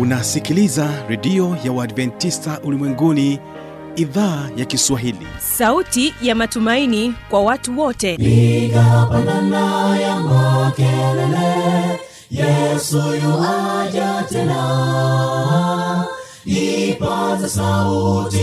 [0.00, 3.40] unasikiliza redio ya uadventista ulimwenguni
[3.96, 5.26] idhaa ya kiswahili.
[5.38, 8.16] Sauti ya matumaini kwa watu wote.
[8.16, 12.00] Piga pandana ya makelele
[12.30, 16.04] yesu yuaja tena.
[16.44, 18.38] Ipaza sauti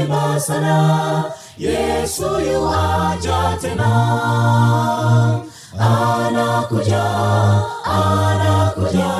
[0.00, 1.24] imba sana
[1.58, 3.90] yesu yuaja tena.
[5.78, 7.04] Anakuja
[7.84, 9.19] anakuja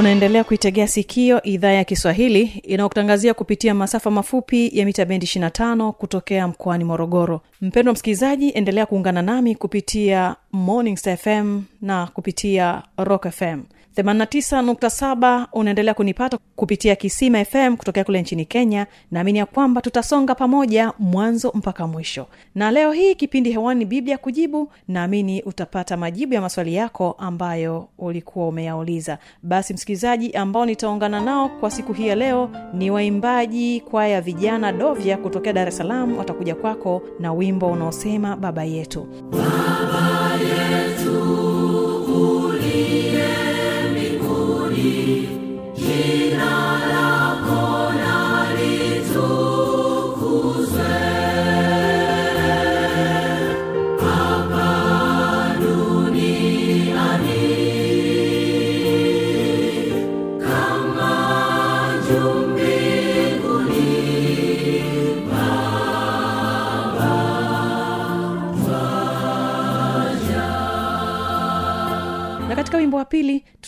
[0.00, 6.48] unaendelea kuitegea sikio idhaa ya kiswahili inayokutangazia kupitia masafa mafupi ya mita bendi 25 kutokea
[6.48, 7.40] mkoani morogoro.
[7.60, 13.60] Mpendwa msikilizaji endelea kuungana nami kupitia morning fm na kupitia rock fm
[13.96, 18.86] 89.7 unaendelea kunipata kupitia kisima fm kutokea kule nchini kenya.
[19.10, 22.26] Naamini ya kwamba tutasonga pamoja mwanzo mpaka mwisho.
[22.54, 28.48] Na leo hii kipindi hewani biblia kujibu naamini utapata majibu ya maswali yako ambayo ulikuwa
[28.48, 29.18] umeyauliza.
[29.42, 35.16] Basi msikilizaji ambao nitaungana nao kwa siku hii ya leo ni waimbaji kwaya vijana dovya
[35.16, 36.18] kutokea dar es salaam.
[36.18, 39.06] Watakuja kwako na wimbo unaosema baba yetu
[45.06, 45.49] na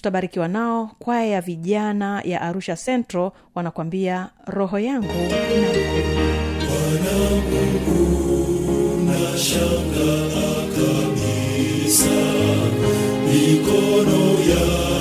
[0.02, 0.90] tutabarikiwa nao.
[0.98, 5.06] Kwaya ya vijana ya arusha central wanakwambia roho yangu
[9.06, 9.36] na
[13.32, 14.91] mikono yako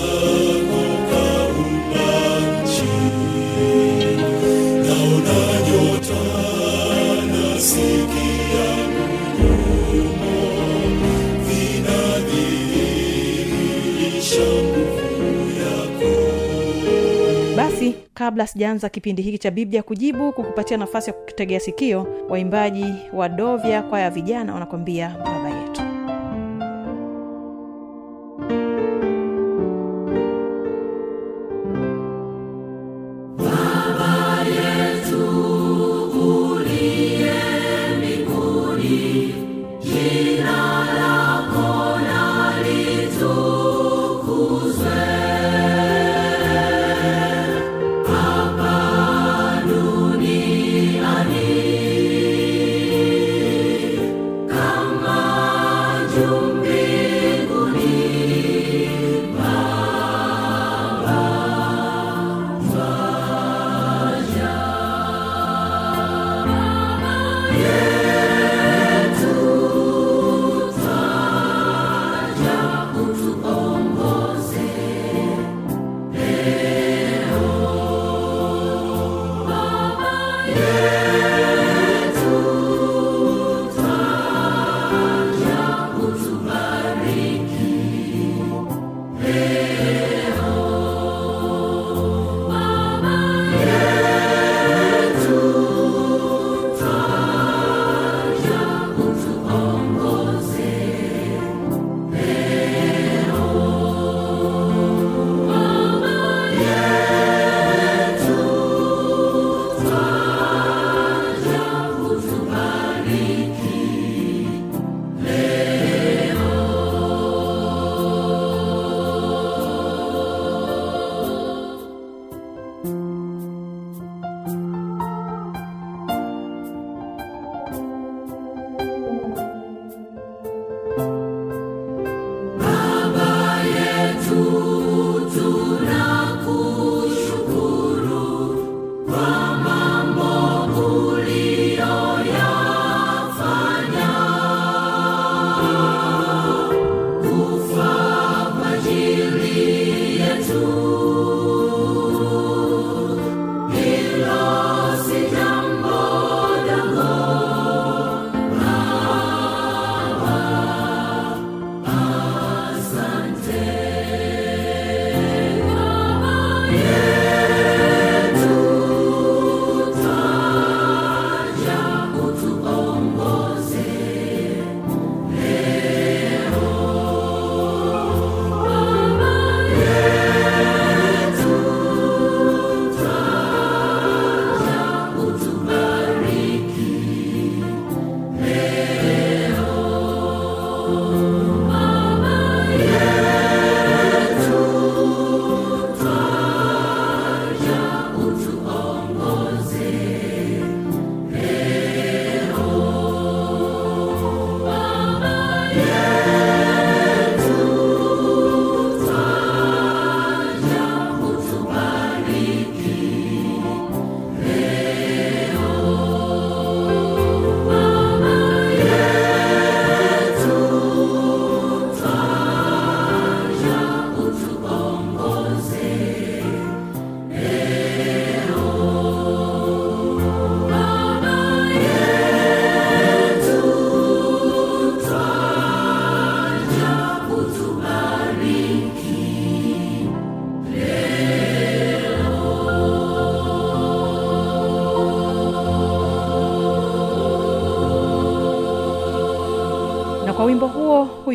[18.22, 23.82] kabla sijaanza kipindi hiki cha biblia kujibu kukupatia nafasi ya kutegea sikio waimbaji wa dovya
[23.82, 25.61] kwaya ya vijana wanakwambia baba yetu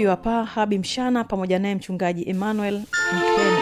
[0.06, 2.82] huyu hapa habi mshana pamoja naye mchungaji emmanuel
[3.17, 3.56] mkeni.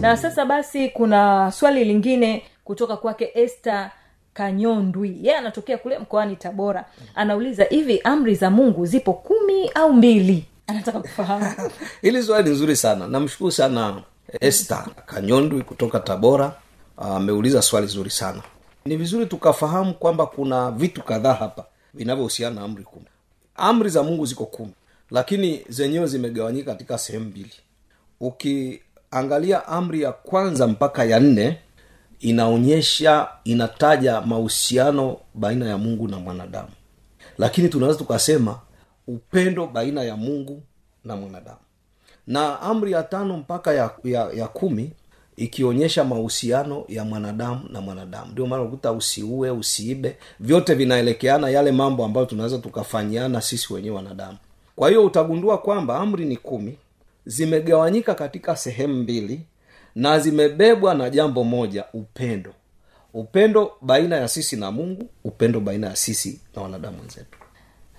[0.00, 3.72] Na sasa basi kuna swali lingine kutoka kwake este
[4.34, 5.18] kanyondwi.
[5.22, 6.84] Yeye anatokea kule mkoani tabora.
[7.14, 10.44] Anauliza hivi amri za mungu zipo kumi au mbili?
[10.66, 11.46] Anataka kufahamu.
[12.02, 13.06] Hili swali ni nzuri sana.
[13.08, 14.02] Namshukuru sana
[14.40, 14.74] este
[15.06, 16.52] kanyondwi kutoka tabora.
[16.96, 18.42] Ameuliza swali zuri sana
[18.88, 21.64] ni vizuri tukafahamu kwamba kuna vitu kadhaa hapa
[21.94, 23.06] vinavyohusiana na amri kumi.
[23.54, 24.72] Amri za mungu ziko kumi
[25.10, 27.52] lakini zenyewe zimegawanyika katika sehemu mbili.
[28.20, 31.58] Ukiangalia amri ya kwanza mpaka ya nne
[32.20, 36.68] inaonyesha inataja mahusiano baina ya mungu na mwanadamu.
[37.38, 38.60] Lakini tunaweza tukasema
[39.06, 40.62] upendo baina ya mungu
[41.04, 41.58] na mwanadamu.
[42.26, 44.92] Na amri ya tano mpaka ya, ya, ya kumi
[45.38, 48.32] ikionyesha mahusiano ya mwanadamu na mwanadamu.
[48.32, 50.16] Ndio maana ukuta usiue usiibe.
[50.40, 54.38] Vyote vinaelekeana yale mambo ambayo tunaweza tukafanyiana sisi wenyewe wanadamu.
[54.76, 56.76] Kwa hiyo utagundua kwamba amri ni kumi
[57.26, 59.40] zimegawanyika katika sehemu mbili
[59.94, 62.54] na zimebebwa na jambo moja upendo.
[63.14, 67.38] Upendo baina ya sisi na mungu upendo baina ya sisi na wanadamu wenzetu.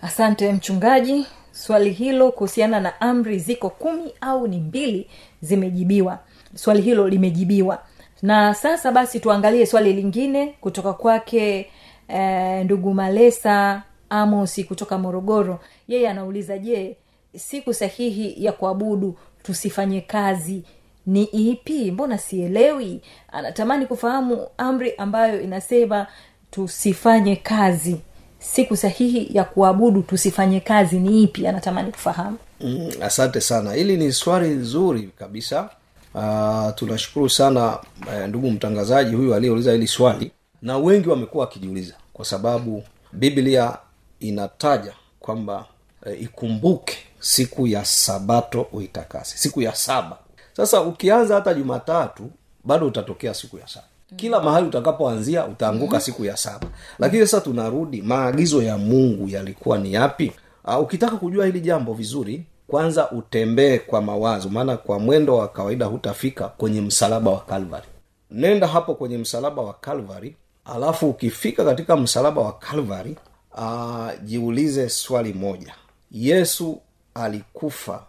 [0.02, 1.26] Asante mchungaji.
[1.52, 5.08] Swali hilo kuhusiana na amri ziko kumi au ni mbili
[5.42, 6.20] zimejibiwa
[6.56, 7.80] swali hilo limejibiwa.
[8.22, 11.70] Na sasa basi tuangalie swali lingine kutoka kwake
[12.08, 15.60] eh, ndugu malesa amosi kutoka morogoro.
[15.88, 16.98] Yeye anauliza je
[17.38, 20.64] siku sahihi ya kuabudu tusifanye kazi
[21.06, 21.92] ni ipi?
[21.92, 23.02] Mbona sielewi?
[23.32, 26.08] Anatamani kufahamu amri ambayo inasema
[26.52, 28.02] tusifanye kazi.
[28.40, 31.48] Siku sahihi ya kuabudu tusifanye kazi ni ipi?
[31.48, 32.38] Anatamani kufahamu.
[32.62, 33.74] Mm, asante sana.
[33.74, 35.70] Hili ni swali zuri kabisa
[36.14, 40.32] uh, tunashukuru sana uh, ndugu mtangazaji huyu aliyeuliza hili swali.
[40.62, 43.78] Na wengi wamekuwa wakijiuliza kwa sababu biblia
[44.20, 45.66] inataja kwamba
[46.06, 50.18] uh, ikumbuke siku ya sabato uitakase siku ya saba.
[50.54, 52.30] Sasa ukianza hata jumatatu
[52.64, 53.86] bado utatokea siku ya saba.
[54.16, 56.68] Kila mahali utakapoanzia utaanguka siku ya saba.
[57.00, 60.32] Lakini sasa tunarudi maagizo ya mungu yalikuwa ni yapi?
[60.66, 65.86] Uh, ukitaka kujua hili jambo vizuri kwanza utembee kwa mawazo maana kwa mwendo wa kawaida
[65.86, 67.88] hutafika kwenye msalaba wa kalvari
[68.32, 70.36] nenda hapo kwenye msalaba wa kalvari
[70.66, 73.16] alafu ukifika katika msalaba wa kalvari
[73.58, 75.74] uh, jiulize swali moja.
[76.12, 76.82] Yesu
[77.14, 78.04] alikufa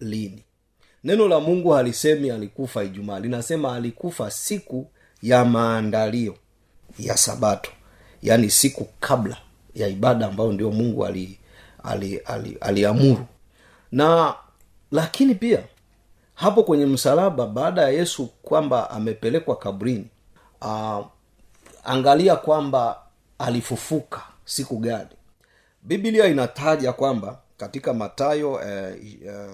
[0.00, 0.42] lini?
[1.04, 4.86] Neno la mungu halisemi alikufa ijumaa linasema alikufa siku
[5.22, 6.34] ya maandalio
[6.98, 7.70] ya sabato
[8.22, 9.36] yaani siku kabla
[9.74, 11.38] ya ibada ambayo ndio mungu ali
[11.84, 13.26] ali, ali, aliamuru
[13.92, 14.34] na
[14.92, 15.62] lakini pia
[16.34, 20.06] hapo kwenye msalaba baada ya yesu kwamba amepelekwa kabrini
[20.60, 21.06] uh,
[21.84, 22.98] angalia kwamba
[23.38, 25.08] alifufuka siku gani.
[25.82, 29.50] Biblia inataja kwamba katika matayo eh, eh,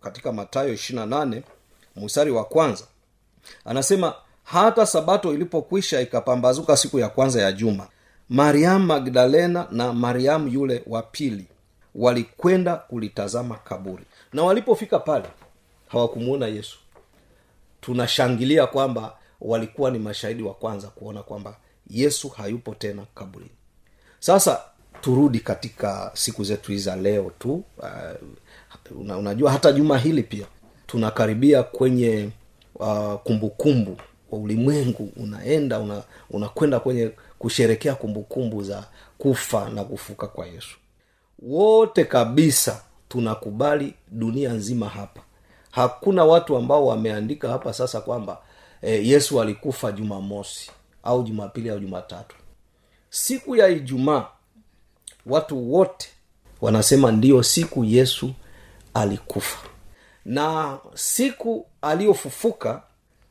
[0.00, 1.42] katika matayo ishirina nane
[1.96, 2.84] mstari wa kwanza
[3.64, 7.86] anasema hata sabato ilipokwisha ikapambazuka siku ya kwanza ya juma
[8.28, 11.46] mariamu magdalena na mariamu yule wa pili
[11.94, 14.04] walikwenda kulitazama kaburi.
[14.32, 15.28] Na walipofika pale
[15.88, 16.78] hawakumwona yesu.
[17.80, 21.56] Tunashangilia kwamba walikuwa ni mashahidi wa kwanza kuona kwamba
[21.90, 23.50] yesu hayupo tena kaburini.
[24.18, 24.60] Sasa
[25.00, 27.64] turudi katika siku zetu hii za leo tu.
[27.78, 30.46] Uh, una, unajua hata juma hili pia
[30.86, 32.30] tunakaribia kwenye
[32.74, 33.96] uh, kumbukumbu
[34.30, 35.12] wa ulimwengu.
[35.16, 38.84] Unaenda una unakwenda kwenye kusherekea kumbukumbu za
[39.18, 40.76] kufa na kufuka kwa yesu
[41.42, 45.20] wote kabisa tunakubali dunia nzima hapa.
[45.70, 48.38] Hakuna watu ambao wameandika hapa sasa kwamba
[48.82, 50.70] e, yesu alikufa jumamosi
[51.02, 52.36] au jumapili au jumatatu.
[53.10, 54.26] Siku ya ijumaa
[55.26, 56.08] watu wote
[56.60, 58.32] wanasema ndiyo siku yesu
[58.94, 59.58] alikufa.
[60.24, 62.82] Na siku aliyofufuka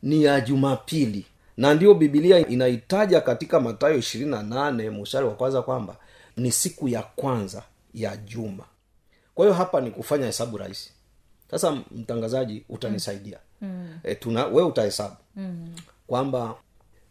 [0.04, 1.26] ni ya jumapili.
[1.58, 5.96] Na ndiyo bibilia inaitaja katika matayo ishirini na nane mstari wa kwanza kwamba
[6.38, 8.66] ni siku ya kwanza ya juma
[9.40, 10.92] kwa hiyo hapa ni kufanya hesabu rahisi.
[11.52, 13.38] Sasa mtangazaji utanisaidia.
[13.62, 14.00] Mm.
[14.04, 15.16] e, tuna we utahesabu.
[15.36, 15.76] Mm.
[16.08, 16.56] kwamba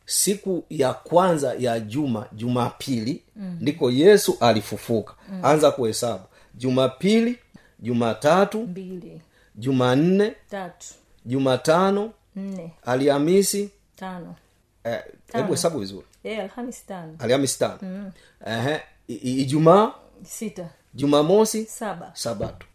[0.06, 3.56] siku ya kwanza ya juma jumapili mm.
[3.60, 5.14] ndiko yesu alifufuka.
[5.28, 5.44] Mm.
[5.44, 6.24] anza kuhesabu.
[6.54, 7.38] Jumapili
[7.78, 9.20] jumatatu mbili.
[9.54, 10.86] jumanne tatu.
[11.26, 12.72] jumatano nne.
[12.86, 14.34] alhamisi tano.
[14.84, 15.00] Eh,
[15.32, 16.06] hebu hesabu vizuri.
[16.24, 17.16] Eh, alhamisi tano.
[17.18, 17.78] Alhamisi tano.
[17.82, 18.10] Mm.
[19.08, 19.92] Ijumaa
[20.22, 20.68] sita.
[20.94, 22.10] Jumamosi saba.
[22.14, 22.66] Sabato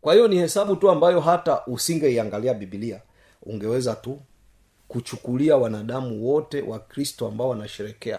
[0.00, 3.00] kwa hiyo ni hesabu tu ambayo hata usingeiangalia bibilia
[3.42, 4.20] ungeweza tu
[4.88, 8.18] kuchukulia wanadamu wote wa kristo ambao wanasherekea.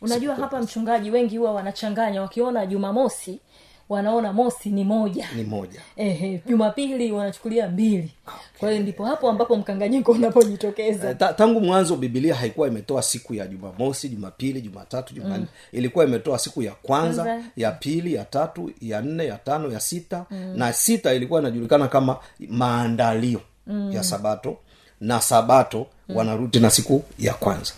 [0.00, 3.40] Unajua hapa mchungaji wengi huwa wanachanganya wakiona jumamosi
[3.88, 5.28] wanaona mosi ni moja.
[5.36, 5.80] Ni moja.
[5.96, 8.10] Ehe jumapili wanachukulia mbili.
[8.58, 11.14] Kwa hiyo ndipo hapo ambapo mkanganyiko unapojitokeza.
[11.14, 15.38] Ta, tangu mwanzo bibilia haikuwa imetoa siku ya jumamosi jumapili jumatatu jumanne.
[15.38, 15.46] Mm.
[15.72, 17.42] ilikuwa imetoa siku ya kwanza, Mza.
[17.56, 20.26] ya pili ya tatu ya nne ya tano ya sita.
[20.30, 20.52] Mm.
[20.56, 22.16] na sita ilikuwa inajulikana kama
[22.48, 23.92] maandalio mm.
[23.92, 24.56] ya sabato.
[25.00, 26.16] Na sabato mm.
[26.16, 27.72] wanarudi na siku ya kwanza.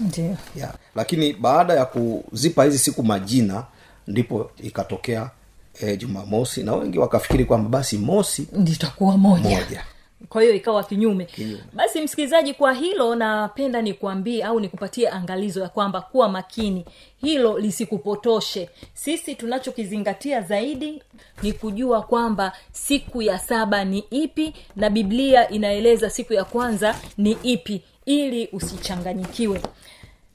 [0.56, 0.74] Ya.
[0.94, 3.64] Lakini baada ya kuzipa hizi siku majina
[4.06, 5.30] ndipo ikatokea
[5.80, 9.42] e, jumamosi na wengi wakafikiri kwamba basi mosi nditakuwa moja.
[9.50, 9.84] moja.
[10.28, 11.24] Kwa hiyo ikawa kinyume.
[11.24, 11.62] Kinyume.
[11.72, 16.84] basi msikilizaji kwa hilo napenda nikuambie au nikupatie angalizo ya kwamba kuwa makini.
[17.20, 18.70] Hilo lisikupotoshe.
[18.94, 21.02] Sisi tunachokizingatia zaidi
[21.42, 27.30] ni kujua kwamba siku ya saba ni ipi na biblia inaeleza siku ya kwanza ni
[27.42, 29.62] ipi ili usichanganyikiwe.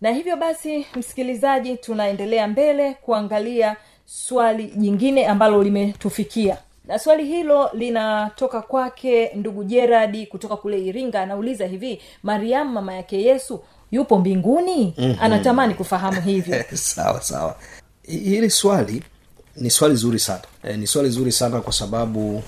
[0.01, 6.57] Na hivyo basi msikilizaji tunaendelea mbele kuangalia swali jingine ambalo limetufikia.
[6.87, 13.21] Na swali hilo linatoka kwake ndugu jeradi kutoka kule iringa anauliza hivi mariamu mama yake
[13.23, 14.93] yesu yupo mbinguni?
[14.97, 15.15] Mm-hmm.
[15.21, 16.63] anatamani kufahamu hivyo.
[16.73, 17.55] Sawa sawa.
[18.03, 19.03] Hili swali
[19.55, 20.41] ni swali zuri sana.
[20.63, 22.43] E, ni swali zuri sana kwa sababu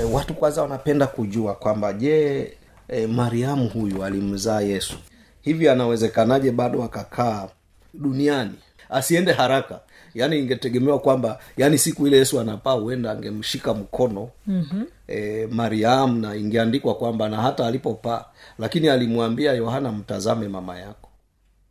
[0.00, 2.52] e, watu kwanza wanapenda kujua kwamba je
[2.88, 4.96] e, mariamu huyu alimzaa yesu?
[5.42, 7.48] Hivi anawezekanaje bado akakaa
[7.94, 8.54] duniani?
[8.90, 9.80] Asiende haraka
[10.18, 14.86] yaani ingetegemewa kwamba yani siku ile yesu anapaa huenda angemshika mkono mm-hmm.
[15.08, 18.24] e, mariamu na ingeandikwa kwamba na hata alipopaa
[18.58, 21.08] lakini alimwambia yohana mtazame mama yako.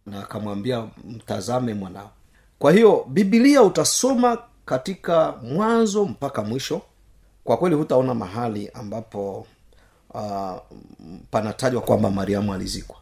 [0.06, 2.10] Na akamwambia mtazame mwanao.
[2.60, 6.82] Kwa hiyo bibilia utasoma katika mwanzo mpaka mwisho.
[7.44, 9.48] Kwa kweli hutaona mahali ambapo
[10.14, 10.56] uh,
[11.32, 12.96] panatajwa kwamba mariamu alizikwa.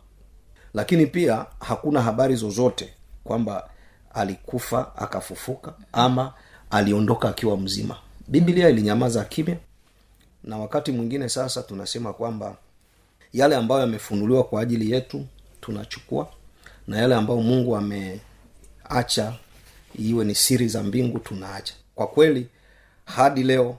[0.73, 3.69] Lakini pia hakuna habari zozote kwamba
[4.15, 6.33] alikufa akafufuka ama
[6.69, 7.97] aliondoka akiwa mzima.
[8.27, 9.57] Biblia ilinyamaza kimya
[10.43, 12.55] na wakati mwingine sasa tunasema kwamba
[13.33, 15.25] yale ambayo yamefunuliwa kwa ajili yetu
[15.61, 16.27] tunachukua
[16.87, 19.33] na yale ambayo mungu ameacha
[19.99, 21.73] iwe ni siri za mbingu tunaacha.
[21.95, 22.47] Kwa kweli
[23.05, 23.77] hadi leo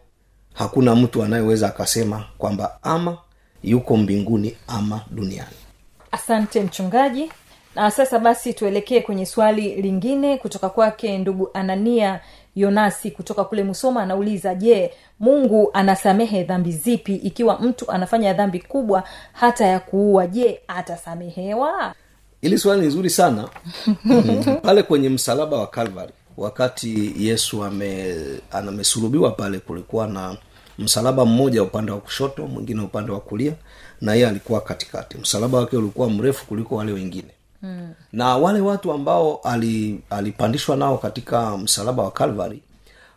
[0.55, 3.19] hakuna mtu anayeweza akasema kwamba ama
[3.62, 5.57] yuko mbinguni ama duniani.
[6.12, 7.33] Asante mchungaji
[7.76, 12.21] na sasa basi tuelekee kwenye swali lingine kutoka kwake ndugu anania
[12.54, 14.02] yonasi kutoka kule musoma.
[14.02, 14.90] Anauliza je
[15.21, 20.26] mungu anasamehe dhambi zipi ikiwa mtu anafanya dhambi kubwa hata ya kuua?
[20.26, 21.95] Je atasamehewa?
[22.42, 23.49] Ili swali ni zuri sana.
[24.62, 28.14] Pale kwenye msalaba wa calvary wakati yesu ame
[28.50, 30.37] amesulubiwa pale kulikuwa na
[30.78, 33.52] msalaba mmoja upande wa kushoto mwingine upande wa kulia
[34.00, 35.18] na yeye alikuwa katikati.
[35.18, 37.94] Msalaba wake ulikuwa mrefu kuliko wale wengine mm.
[38.12, 42.62] na wale watu ambao ali, alipandishwa nao katika msalaba wa calvary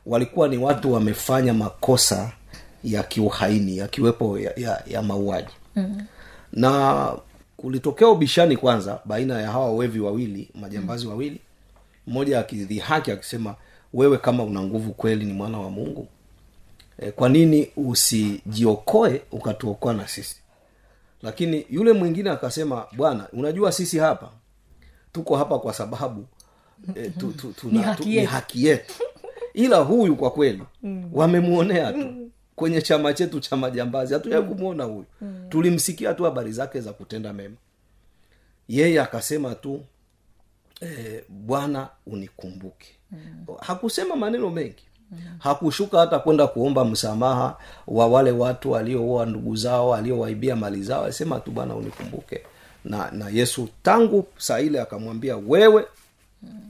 [0.05, 2.31] walikuwa ni watu wamefanya makosa
[2.83, 6.01] ya kiuhaini yakiwepo ya, ya, ya mauaji mm.
[6.53, 7.13] na
[7.57, 11.39] kulitokea ubishani kwanza baina ya hawa wevi wawili majambazi wawili
[12.07, 13.55] mmoja akidhihaki akisema
[13.93, 16.07] wewe kama una nguvu kweli ni mwana wa mungu
[16.99, 20.35] e, kwa nini usijiokoe ukatuokoa na sisi
[21.21, 24.31] lakini yule mwingine akasema bwana unajua sisi hapa
[25.11, 26.25] tuko hapa kwa sababu
[26.95, 28.29] e, tu, tu, tu, Ni haki tu, ni yetu.
[28.31, 28.93] haki yetu.
[29.53, 30.63] Ila huyu kwa kweli
[31.13, 32.31] wamemwonea tu.
[32.55, 35.05] Kwenye chama chetu cha majambazi hatujai kumwona huyu.
[35.49, 37.55] Tulimsikia tu habari zake za kutenda mema.
[38.67, 39.81] Yeye akasema tu
[40.81, 42.87] e, bwana unikumbuke.
[43.61, 44.83] Hakusema maneno mengi
[45.39, 51.39] hakushuka hata kwenda kuomba msamaha wa wale watu walioua ndugu zao aliowaibia mali zao alisema
[51.39, 52.41] tu bwana unikumbuke
[52.85, 55.85] na na yesu tangu saa ile akamwambia wewe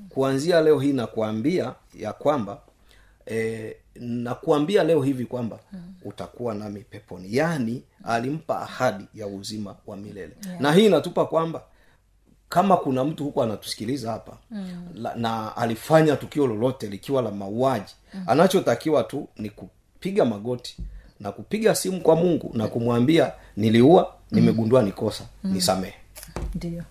[0.10, 2.58] kuanzia leo hii nakuambia ya kwamba
[3.32, 5.60] e, nakuambia leo hivi kwamba
[6.06, 10.62] utakuwa nami peponi yaani alimpa ahadi ya uzima wa milele yeah.
[10.62, 11.62] na hii inatupa kwamba
[12.50, 14.88] kama kuna mtu huko anatusikiliza hapa mm.
[14.96, 18.24] la, na alifanya tukio lolote likiwa la mauaji mm.
[18.28, 20.78] anachotakiwa tu ni kupiga magoti
[21.20, 25.54] na kupiga simu kwa mungu na kumwambia niliua nimegundua nikosa mm.
[25.54, 25.94] nisamehe.
[26.56, 26.84] Ndio.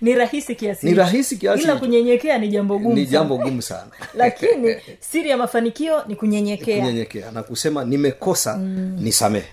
[0.00, 3.90] Ni rahisi kiasi Ni rahisi kiasi ila kunyenyekea ni jambo gumu ni jambo gumu sana.
[4.14, 6.80] Lakini siri ya mafanikio ni kunyenyekea.
[6.80, 8.96] Kunyenyekea na kusema nimekosa mm.
[9.00, 9.48] nisamehe.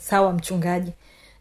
[0.00, 0.92] Sawa mchungaji.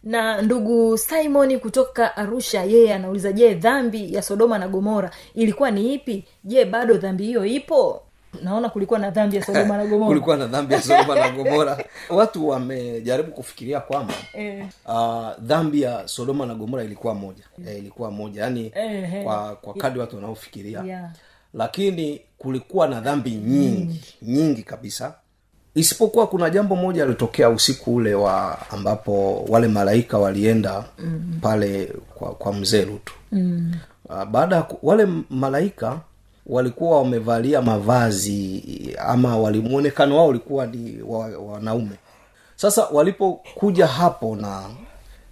[0.04, 5.94] Na ndugu simoni kutoka arusha yeye anauliza je dhambi ya sodoma na gomora ilikuwa ni
[5.94, 6.26] ipi?
[6.44, 8.02] Je bado dhambi hiyo ipo
[8.44, 11.84] naona kulikuwa na dhambi ya sodoma na gomora kulikuwa na dhambi ya sodoma na gomora
[12.10, 14.66] watu wamejaribu kufikiria kwamba Eh.
[14.88, 19.24] uh, dhambi ya sodoma na gomora ilikuwa moja eh, ilikuwa moja yaani Eh, eh.
[19.24, 21.12] kwa, kwa kadi watu wanaofikiria Yeah.
[21.54, 25.14] lakini kulikuwa na dhambi nyingi nyingi kabisa
[25.76, 31.40] isipokuwa kuna jambo moja alitokea usiku ule wa ambapo wale malaika walienda mm.
[31.42, 33.72] pale kwa, kwa mzee lutu mm.
[34.10, 36.00] uh, baada ya wale malaika
[36.48, 38.64] walikuwa wamevalia mavazi
[39.00, 41.96] ama walimwonekano wao ulikuwa ni wa, wanaume
[42.56, 44.64] sasa walipokuja hapo na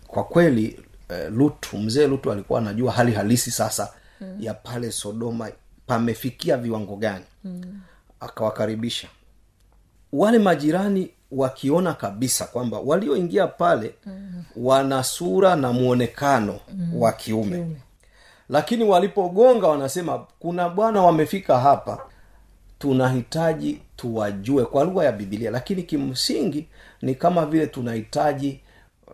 [0.08, 4.38] kwa kweli eh, lutu mzee lutu alikuwa anajua hali halisi sasa mm.
[4.40, 5.50] ya pale sodoma
[5.88, 7.82] pamefikia viwango gani mm.
[8.20, 9.08] akawakaribisha
[10.14, 14.44] wale majirani wakiona kabisa kwamba walioingia pale mm.
[14.56, 17.02] wana sura na mwonekano mm.
[17.02, 17.76] wa kiume
[18.50, 22.00] lakini walipogonga wanasema kuna bwana wamefika hapa.
[22.80, 26.68] Tunahitaji tuwajue kwa lugha ya bibilia lakini kimsingi
[27.02, 28.60] ni kama vile tunahitaji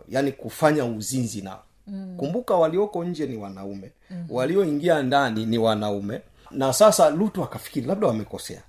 [0.08, 2.14] yani kufanya uzinzi nao mm.
[2.16, 3.90] kumbuka walioko nje ni wanaume.
[4.10, 4.26] Mm.
[4.30, 6.20] walioingia ndani ni wanaume.
[6.50, 8.62] Na sasa lutu akafikiri labda wamekosea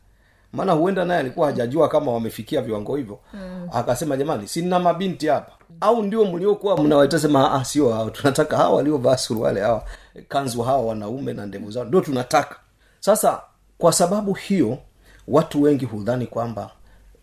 [0.54, 3.68] maana huenda naye alikuwa hajajua kama wamefikia viwango hivyo mm.
[3.74, 8.76] akasema jamani sina mabinti hapa au ndio mliokuwa mnawaita sema "Ah, sio hao tunataka hawa
[8.76, 9.84] waliovaa suruale hawa
[10.28, 12.56] kanzu hawa wanaume na ndevu zao ndio tunataka
[13.00, 13.42] sasa
[13.78, 14.78] kwa sababu hiyo
[15.28, 16.70] watu wengi hudhani kwamba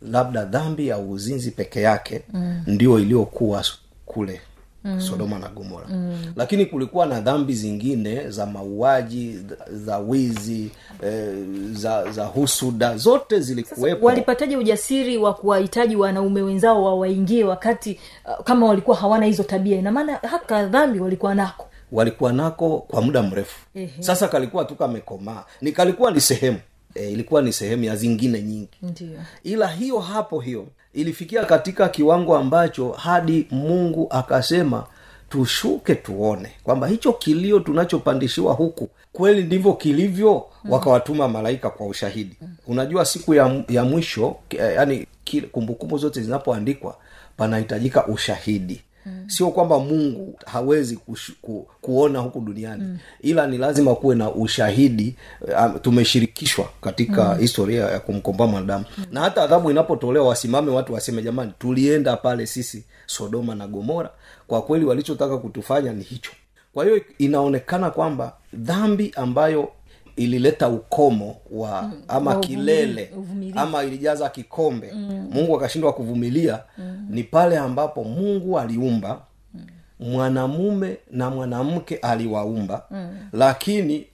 [0.02, 2.62] labda dhambi ya uzinzi peke yake mm.
[2.66, 3.64] ndio iliyokuwa
[4.06, 4.40] kule
[4.84, 5.00] mm.
[5.00, 5.86] sodoma na gomora.
[5.88, 6.32] Mm.
[6.36, 9.38] lakini kulikuwa na dhambi zingine za mauaji
[9.72, 10.70] za- wizi
[11.02, 11.34] eh,
[11.72, 12.96] za za husuda.
[12.96, 14.06] Zote zilikuwepo.
[14.06, 18.00] walipataje ujasiri wa kuwahitaji wanaume wenzao wawaingie wakati
[18.38, 19.78] uh, kama walikuwa hawana hizo tabia?
[19.78, 21.66] Ina maana haka dhambi walikuwa nako.
[21.92, 23.58] Walikuwa nako kwa muda mrefu.
[23.74, 24.02] Ehe.
[24.02, 25.44] sasa kalikuwa tu kamekomaa.
[25.60, 26.58] Ni kalikuwa ni sehemu
[26.94, 28.68] e, ilikuwa ni sehemu ya zingine nyingi.
[28.83, 29.20] Ndiyo.
[29.44, 34.87] ila hiyo hapo hiyo ilifikia katika kiwango ambacho hadi mungu akasema
[35.29, 40.46] tushuke tuone kwamba hicho kilio tunachopandishiwa huku kweli ndivyo kilivyo.
[40.64, 40.70] Mm.
[40.72, 42.37] wakawatuma malaika kwa ushahidi.
[42.66, 45.07] Unajua siku ya, ya mwisho eh, yani
[45.53, 46.96] kumbukumbu zote zinapoandikwa
[47.37, 49.24] panahitajika ushahidi Mm.
[49.30, 52.98] sio kwamba mungu hawezi kushu, ku, kuona huku duniani mm.
[53.20, 55.16] ila ni lazima kuwe na ushahidi
[55.58, 57.40] um, tumeshirikishwa katika mm.
[57.40, 59.04] historia ya kumkomboa mwanadamu mm.
[59.12, 64.10] na hata adhabu inapotolewa wasimame watu waseme jamani tulienda pale sisi sodoma na gomora
[64.46, 66.30] kwa kweli walichotaka kutufanya ni hicho
[66.74, 69.68] kwa hiyo inaonekana kwamba dhambi ambayo
[70.24, 73.52] ilileta ukomo wa mm, ama wa kilele uvumili.
[73.56, 75.28] ama ilijaza kikombe mm.
[75.33, 77.06] mungu akashindwa kuvumilia mm.
[77.11, 79.20] ni pale ambapo mungu aliumba
[79.54, 79.61] mm.
[80.00, 83.09] mwanamume na mwanamke aliwaumba mm.
[83.33, 84.06] lakini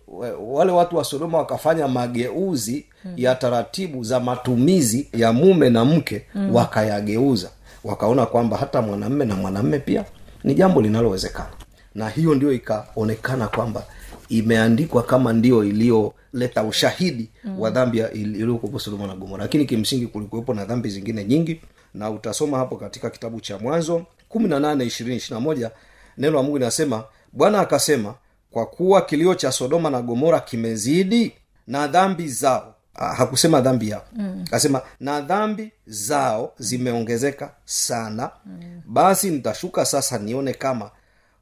[0.49, 3.13] wale watu wa sodoma wakafanya mageuzi mm.
[3.17, 6.55] ya taratibu za matumizi ya mume na mke mm.
[6.55, 7.51] wakayageuza
[7.85, 10.05] wakaona kwamba hata mwanamme na mwanamme pia
[10.45, 11.51] ni jambo linalowezekana
[11.95, 13.83] na hiyo ndio ikaonekana kwamba
[14.29, 17.61] imeandikwa kama ndio iliyoleta ushahidi mm.
[17.61, 21.61] wa dhambi iliyokuwepo sodoma na gomora lakini kimsingi kulikuwepo na dhambi zingine nyingi
[21.95, 25.71] na utasoma hapo katika kitabu cha mwanzo kumi na nane ishirini ishiri na moja
[26.19, 28.15] neno la mungu linasema bwana akasema
[28.51, 31.33] kwa kuwa kilio cha sodoma na gomora kimezidi
[31.67, 34.45] na dhambi zao Ah, hakusema dhambi yao mm.
[34.47, 38.83] akasema na dhambi zao zimeongezeka sana mm.
[38.87, 40.91] basi nitashuka sasa nione kama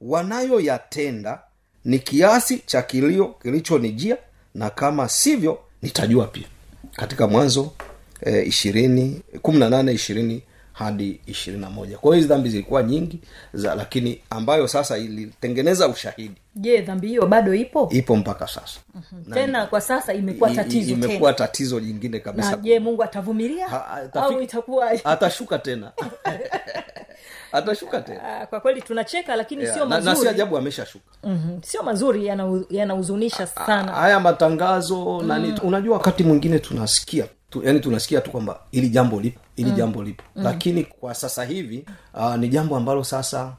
[0.00, 1.40] wanayoyatenda
[1.84, 4.16] ni kiasi cha kilio kilichonijia
[4.54, 6.46] na kama sivyo nitajua pia.
[6.96, 7.72] Katika mwanzo
[8.20, 10.42] eh, ishirini kumi na nane ishirini
[10.72, 11.98] hadi ishirini na moja.
[11.98, 13.20] Kwa hiyo hizi dhambi zilikuwa nyingi
[13.54, 16.34] za lakini ambayo sasa ilitengeneza ushahidi.
[16.56, 17.88] Je dhambi hiyo bado ipo?
[17.92, 18.80] Ipo mpaka sasa.
[19.26, 23.68] Na tena kwa sasa imekuwa tatizo imekuwa tatizo jingine na kabisa je mungu atavumilia?
[23.68, 25.92] Ha- au itakuwa atashuka tena
[27.54, 29.74] atashuka tena Ah, kwa kweli tunacheka lakini yeah.
[29.74, 31.62] sio na, na si ajabu ameshashuka mm-hmm.
[31.62, 35.26] sio mazuri yana- yanahuzunisha sana haya matangazo mm.
[35.28, 39.76] nani unajua wakati mwingine tunasikia tu, yani tunasikia tu kwamba ili jambo lipo ili mm.
[39.76, 40.42] jambo lipo mm.
[40.44, 43.52] lakini kwa sasa hivi uh, ni jambo ambalo sasa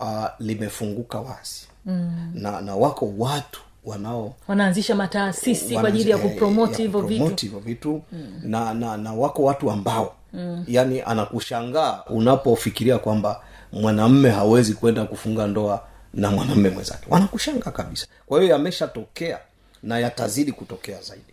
[0.00, 2.30] uh, limefunguka wazi mm.
[2.34, 7.12] na, na wako watu wanao wanaanzisha mataasisi kwa ajili ya kupromoti ya hivyo vitu.
[7.14, 8.02] kupromoti hivyo vitu.
[8.42, 10.64] Na, na na wako watu ambao mm.
[10.68, 13.40] yani anakushangaa unapofikiria kwamba
[13.72, 15.82] mwanamme hawezi kwenda kufunga ndoa
[16.14, 17.06] na mwanamme mwenzake.
[17.10, 18.06] Wanakushangaa kabisa.
[18.26, 19.38] Kwa hiyo yameshatokea
[19.82, 21.24] na yatazidi kutokea zaidi.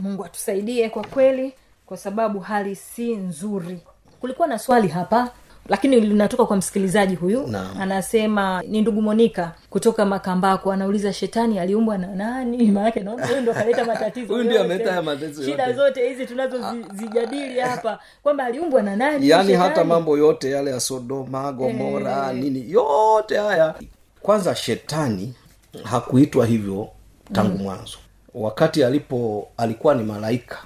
[0.00, 1.52] Mungu atusaidie kwa kweli
[1.86, 3.78] kwa sababu hali si nzuri.
[4.20, 5.30] Kulikuwa na swali hapa
[5.68, 7.46] lakini linatoka kwa msikilizaji huyu.
[7.46, 7.70] Na.
[7.80, 10.72] anasema ni ndugu monika kutoka makambako.
[10.72, 12.62] Anauliza shetani aliumbwa na nani?
[12.72, 14.32] Maanake naona huyu ndo kaleta matatizo.
[14.32, 19.48] Huyu ndiye ameleta haya matatizo shida zote hizi tunazozijadili hapa kwamba aliumbwa na nani yaani
[19.48, 19.68] shetani?
[19.68, 23.74] hata mambo yote yale ya sodoma gomora nini yote haya.
[24.22, 25.34] Kwanza shetani
[25.84, 26.88] hakuitwa hivyo
[27.32, 27.98] tangu mwanzo.
[28.34, 30.58] Wakati alipo alikuwa ni malaika.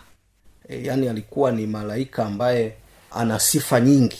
[0.68, 2.74] E, yaani alikuwa ni malaika ambaye
[3.14, 4.18] ana sifa nyingi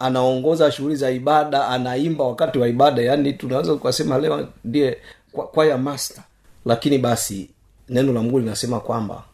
[0.00, 3.02] anaongoza shughuli za ibada anaimba wakati wa ibada.
[3.02, 4.98] Yaani tunaweza tukasema leo ndiye
[5.32, 6.24] kwaya master.
[6.64, 7.50] Lakini basi
[7.88, 9.24] neno la mungu linasema kwamba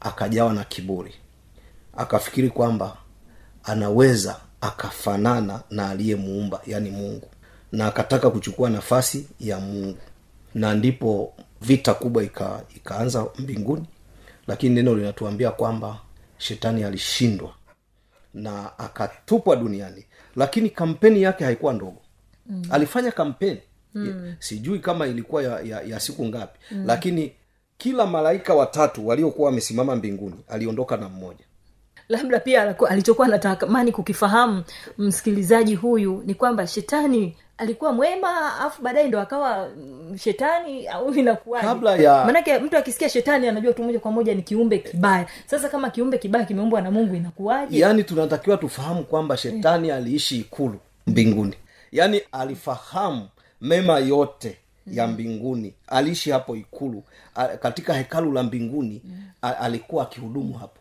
[0.00, 1.14] akajawa na kiburi.
[1.96, 2.96] Akafikiri kwamba
[3.64, 7.28] anaweza akafanana na aliyemuumba yani mungu.
[7.72, 9.98] Na akataka kuchukua nafasi ya mungu.
[10.54, 13.84] Na ndipo vita kubwa ika, ikaanza mbinguni.
[14.46, 15.98] Lakini neno linatuambia kwamba
[16.38, 17.50] shetani alishindwa
[18.34, 22.02] na akatupwa duniani lakini kampeni yake haikuwa ndogo
[22.46, 22.62] mm.
[22.70, 23.60] alifanya kampeni
[23.94, 24.34] mm.
[24.38, 26.84] sijui kama ilikuwa ya, ya, ya siku ngapi mm.
[26.86, 27.32] lakini
[27.78, 31.44] kila malaika watatu waliokuwa wamesimama mbinguni aliondoka na mmoja
[32.08, 34.64] labda pia alichokuwa anatamani kukifahamu
[34.98, 41.66] msikilizaji huyu ni kwamba shetani alikuwa mwema alafu baadaye ndo akawa mm, shetani au inakuwaje?
[42.04, 42.24] Ya-
[42.60, 45.26] mtu akisikia shetani anajua tu moja kwa moja ni kiumbe kibaya.
[45.46, 47.78] Sasa kama kiumbe kibaya kimeumbwa na mungu inakuwaje?
[47.78, 51.54] Yaani tunatakiwa tufahamu kwamba shetani aliishi ikulu mbinguni.
[51.92, 53.28] Yaani alifahamu
[53.60, 55.74] mema yote ya mbinguni.
[55.86, 57.02] Aliishi hapo ikulu
[57.62, 59.02] katika hekalu la mbinguni
[59.42, 60.80] alikuwa akihudumu hapo.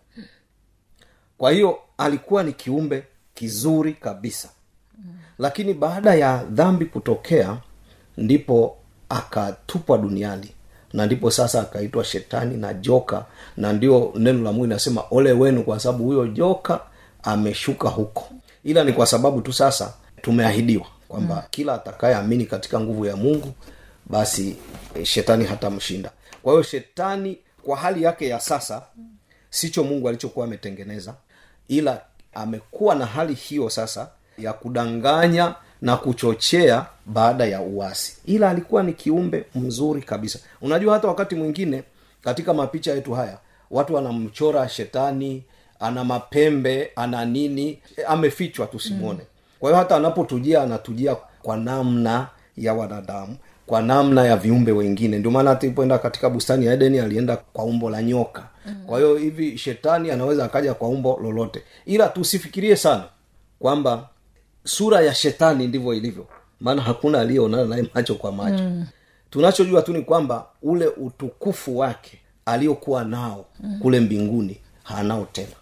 [1.37, 4.49] Kwa hiyo alikuwa ni kiumbe kizuri kabisa
[5.39, 7.57] lakini baada ya dhambi kutokea
[8.17, 8.77] ndipo
[9.09, 10.51] akatupwa duniani.
[10.93, 13.25] Na ndipo sasa akaitwa shetani na joka.
[13.57, 16.79] Na ndio neno la mungu inasema ole wenu kwa sababu huyo joka
[17.23, 18.29] ameshuka huko.
[18.63, 21.41] Ila ni kwa sababu tu sasa tumeahidiwa kwamba mm.
[21.51, 23.53] kila atakayeamini katika nguvu ya mungu
[24.05, 24.55] basi
[24.95, 26.11] eh, shetani hatamshinda.
[26.43, 28.81] Kwa hiyo shetani kwa hali yake ya sasa
[29.49, 31.13] sicho mungu alichokuwa ametengeneza.
[31.67, 32.01] Ila
[32.33, 38.17] amekuwa na hali hiyo sasa ya kudanganya na kuchochea baada ya uasi.
[38.25, 40.39] Ila alikuwa ni kiumbe mzuri kabisa.
[40.61, 41.83] Unajua hata wakati mwingine
[42.23, 43.37] katika mapicha yetu haya
[43.71, 45.43] watu wanamchora shetani
[45.79, 49.25] ana mapembe ana nini e, amefichwa tusimwone mm.
[49.59, 55.19] kwa hiyo hata anapotujia anatujia kwa namna ya wanadamu kwa namna ya viumbe wengine.
[55.19, 58.43] Ndio maana hata katika bustani ya edeni alienda kwa umbo la nyoka.
[58.65, 58.75] Mm.
[58.85, 61.63] kwa hiyo hivi shetani anaweza akaja kwa umbo lolote.
[61.85, 63.03] Ila tusifikirie sana
[63.59, 64.09] kwamba
[64.65, 66.27] sura ya shetani ndivyo ilivyo
[66.59, 68.85] maana hakuna aliyeonana naye macho kwa macho mm.
[69.29, 73.79] tunachojua tu ni kwamba ule utukufu wake aliokuwa nao mm.
[73.81, 75.55] kule mbinguni hanao tena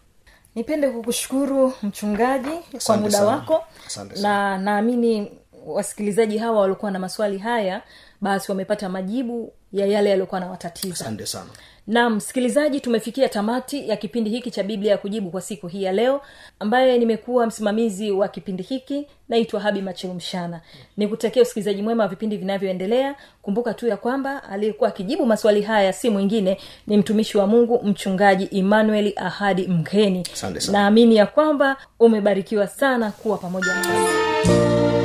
[0.56, 2.50] nipende kukushukuru mchungaji
[2.86, 3.28] kwa muda sana.
[3.28, 5.32] wako Asante na naamini
[5.66, 7.82] wasikilizaji hawa waliokuwa na maswali haya
[8.22, 11.50] basi wamepata majibu ya yale yaliyokuwa na watatiza sana.
[11.88, 15.92] Na msikilizaji tumefikia tamati ya kipindi hiki cha biblia ya kujibu kwa siku hii ya
[15.92, 16.22] leo
[16.60, 20.62] ambaye nimekuwa msimamizi wa kipindi hiki naitwa habi machilumshana
[20.98, 23.16] nikutakia usikilizaji mwema wa vipindi vinavyoendelea.
[23.42, 26.58] Kumbuka tu ya kwamba aliyekuwa akijibu maswali haya si mwingine
[26.88, 30.24] ni mtumishi wa mungu mchungaji emmanuel ahadi mgeni.
[30.72, 35.01] Naamini ya kwamba umebarikiwa sana kuwa pamoja nasi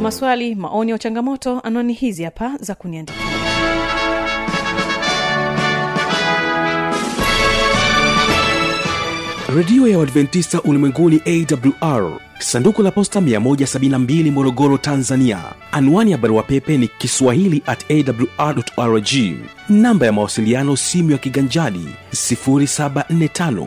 [0.00, 3.20] maswali maoni ya changamoto anwani hizi hapa za kuniandikia.
[9.56, 15.38] Redio ya uadventista ulimwenguni awr sanduku la posta 172 morogoro tanzania.
[15.72, 19.08] Anwani ya barua pepe ni kiswahili at awrrg
[19.68, 23.66] namba ya mawasiliano simu ya kiganjadi 745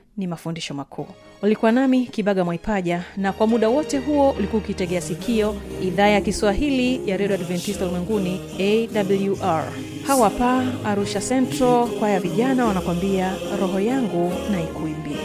[0.17, 1.07] ni mafundisho makuu.
[1.41, 7.09] Ulikuwa nami kibaga mwaipaja na kwa muda wote huo ulikuwa ukitegea sikio idhaa ya kiswahili
[7.09, 9.63] ya redio adventista ulimwenguni awr
[10.07, 15.17] hawapa arusha central kwaya vijana wanakwambia roho yangu na ikuimbie.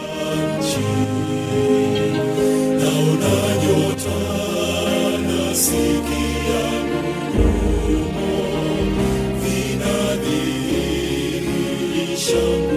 [2.77, 4.17] Nyota
[11.07, 12.76] vinadhihirisha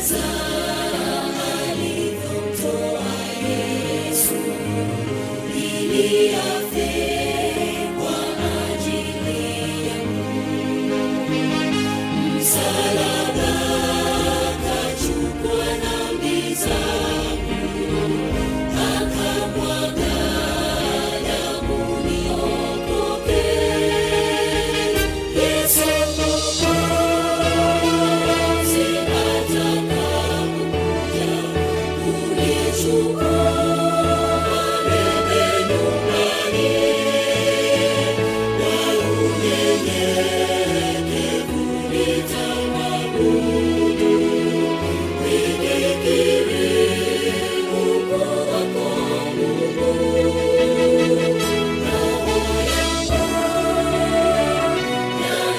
[0.00, 0.49] presence.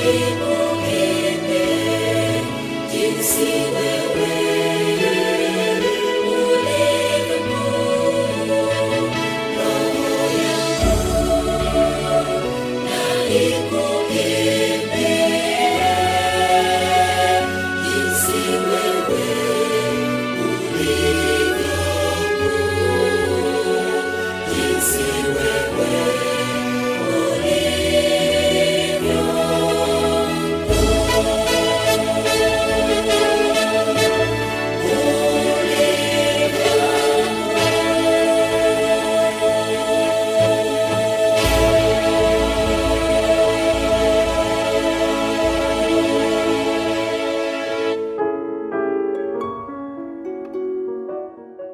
[0.03, 0.50] Amen.